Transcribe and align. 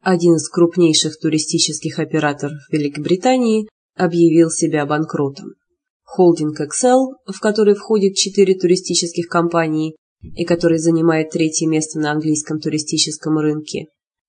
один 0.00 0.34
из 0.34 0.48
крупнейших 0.48 1.18
туристических 1.18 1.98
операторов 1.98 2.58
Великобритании, 2.70 3.68
объявил 3.96 4.50
себя 4.50 4.86
банкротом. 4.86 5.54
Холдинг 6.04 6.60
Excel, 6.60 7.14
в 7.26 7.38
который 7.40 7.74
входит 7.74 8.16
четыре 8.16 8.54
туристических 8.54 9.28
компании 9.28 9.94
и 10.22 10.44
который 10.44 10.78
занимает 10.78 11.30
третье 11.30 11.66
место 11.66 11.98
на 12.00 12.12
английском 12.12 12.58
туристическом 12.58 13.38
рынке, 13.38 13.86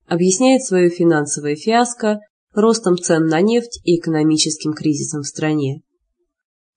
объясняет 0.07 0.63
свое 0.63 0.89
финансовое 0.89 1.55
фиаско 1.55 2.19
ростом 2.53 2.97
цен 2.97 3.27
на 3.27 3.41
нефть 3.41 3.79
и 3.83 3.97
экономическим 3.97 4.73
кризисом 4.73 5.21
в 5.21 5.27
стране. 5.27 5.81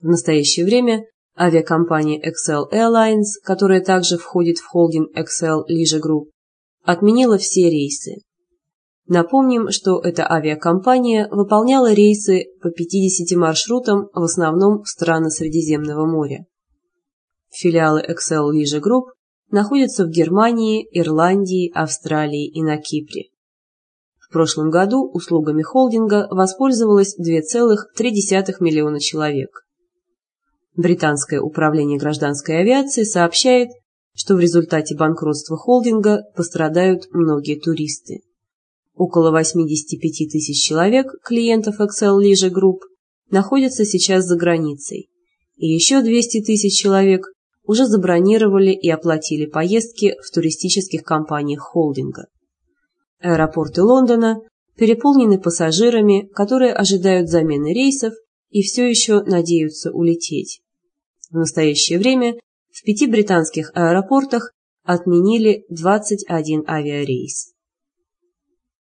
В 0.01 0.07
настоящее 0.07 0.65
время 0.65 1.05
авиакомпания 1.37 2.21
Excel 2.21 2.65
Airlines, 2.73 3.41
которая 3.43 3.81
также 3.81 4.19
входит 4.19 4.59
в 4.59 4.67
холдинг 4.67 5.11
Excel 5.17 5.63
Leisure 5.69 6.01
Group, 6.01 6.27
отменила 6.85 7.39
все 7.39 7.69
рейсы. 7.69 8.23
Напомним, 9.07 9.71
что 9.71 10.01
эта 10.01 10.31
авиакомпания 10.31 11.29
выполняла 11.31 11.93
рейсы 11.93 12.47
по 12.63 12.71
50 12.71 13.37
маршрутам 13.37 14.09
в 14.15 14.23
основном 14.23 14.83
в 14.83 14.89
страны 14.89 15.31
Средиземного 15.31 16.07
моря. 16.07 16.47
Филиалы 17.51 18.03
Excel 18.03 18.51
Leisure 18.51 18.81
Group 18.81 19.13
находятся 19.51 20.07
в 20.07 20.09
Германии, 20.09 20.89
Ирландии, 20.91 21.71
Австралии 21.75 22.49
и 22.49 22.63
на 22.63 22.79
Кипре. 22.79 23.25
В 24.19 24.33
прошлом 24.33 24.71
году 24.71 25.09
услугами 25.13 25.63
холдинга 25.63 26.27
воспользовалось 26.31 27.15
2,3 27.19 28.55
миллиона 28.61 29.01
человек. 29.01 29.65
Британское 30.77 31.41
управление 31.41 31.99
гражданской 31.99 32.59
авиации 32.59 33.05
сообщает, 33.05 33.69
что 34.15 34.35
в 34.35 34.41
результате 34.41 34.97
банкротства 34.97 35.57
холдинга 35.57 36.25
пострадают 36.35 37.05
многие 37.13 37.61
туристы. 37.61 38.23
Около 38.95 39.31
85 39.31 40.31
тысяч 40.31 40.65
человек, 40.65 41.07
клиентов 41.25 41.81
Excel 41.81 42.21
Leisure 42.21 42.53
Group, 42.53 42.79
находятся 43.31 43.85
сейчас 43.85 44.25
за 44.25 44.37
границей, 44.37 45.09
и 45.57 45.67
еще 45.67 46.03
200 46.03 46.43
тысяч 46.43 46.79
человек 46.79 47.27
уже 47.65 47.87
забронировали 47.87 48.71
и 48.71 48.89
оплатили 48.91 49.47
поездки 49.47 50.15
в 50.23 50.33
туристических 50.33 51.03
компаниях 51.03 51.61
холдинга. 51.61 52.27
Аэропорты 53.21 53.83
Лондона 53.83 54.41
переполнены 54.77 55.41
пассажирами, 55.41 56.29
которые 56.29 56.73
ожидают 56.73 57.29
замены 57.29 57.73
рейсов 57.73 58.13
и 58.51 58.63
все 58.63 58.89
еще 58.89 59.23
надеются 59.23 59.91
улететь. 59.91 60.61
В 61.31 61.37
настоящее 61.37 61.99
время 61.99 62.35
в 62.71 62.85
пяти 62.85 63.07
британских 63.07 63.73
аэропортах 63.75 64.53
отменили 64.85 65.65
21 65.71 66.65
авиарейс. 66.69 67.54